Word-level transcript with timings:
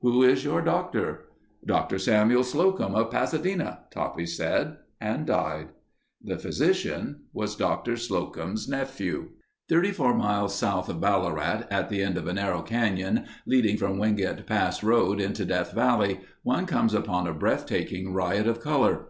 "Who 0.00 0.24
is 0.24 0.42
your 0.42 0.62
doctor?" 0.62 1.26
"Dr. 1.64 2.00
Samuel 2.00 2.42
Slocum, 2.42 2.96
of 2.96 3.08
Pasadena," 3.12 3.84
Toppy 3.92 4.26
said, 4.26 4.78
and 5.00 5.24
died. 5.26 5.68
The 6.20 6.40
physician 6.40 7.26
was 7.32 7.54
Dr. 7.54 7.96
Slocum's 7.96 8.66
nephew. 8.66 9.28
Thirty 9.68 9.92
four 9.92 10.12
miles 10.12 10.56
south 10.56 10.88
of 10.88 11.00
Ballarat 11.00 11.68
at 11.70 11.88
the 11.88 12.02
end 12.02 12.16
of 12.16 12.26
a 12.26 12.34
narrow 12.34 12.62
canyon 12.62 13.26
leading 13.46 13.76
from 13.76 13.98
Wingate 14.00 14.44
Pass 14.44 14.82
road 14.82 15.20
into 15.20 15.44
Death 15.44 15.70
Valley, 15.70 16.18
one 16.42 16.66
comes 16.66 16.92
upon 16.92 17.28
a 17.28 17.32
breath 17.32 17.64
taking 17.64 18.12
riot 18.12 18.48
of 18.48 18.58
color. 18.60 19.06